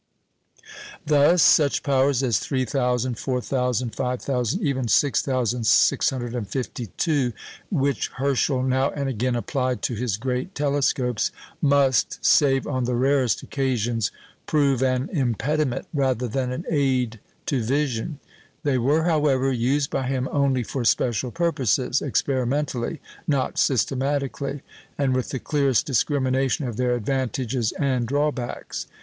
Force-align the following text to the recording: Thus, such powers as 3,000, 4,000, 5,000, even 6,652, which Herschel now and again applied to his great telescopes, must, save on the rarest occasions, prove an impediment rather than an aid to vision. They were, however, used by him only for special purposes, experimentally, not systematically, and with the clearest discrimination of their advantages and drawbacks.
Thus, 1.05 1.43
such 1.43 1.83
powers 1.83 2.23
as 2.23 2.39
3,000, 2.39 3.19
4,000, 3.19 3.95
5,000, 3.95 4.61
even 4.63 4.87
6,652, 4.87 7.33
which 7.69 8.07
Herschel 8.15 8.63
now 8.63 8.89
and 8.89 9.07
again 9.07 9.35
applied 9.35 9.83
to 9.83 9.93
his 9.93 10.17
great 10.17 10.55
telescopes, 10.55 11.29
must, 11.61 12.17
save 12.25 12.65
on 12.65 12.85
the 12.85 12.95
rarest 12.95 13.43
occasions, 13.43 14.09
prove 14.47 14.81
an 14.81 15.07
impediment 15.13 15.85
rather 15.93 16.27
than 16.27 16.51
an 16.51 16.65
aid 16.67 17.19
to 17.45 17.61
vision. 17.61 18.17
They 18.63 18.79
were, 18.79 19.03
however, 19.03 19.51
used 19.51 19.91
by 19.91 20.07
him 20.07 20.27
only 20.31 20.63
for 20.63 20.83
special 20.83 21.29
purposes, 21.29 22.01
experimentally, 22.01 23.01
not 23.27 23.59
systematically, 23.59 24.63
and 24.97 25.13
with 25.13 25.29
the 25.29 25.37
clearest 25.37 25.85
discrimination 25.85 26.67
of 26.67 26.77
their 26.77 26.95
advantages 26.95 27.71
and 27.73 28.07
drawbacks. 28.07 28.87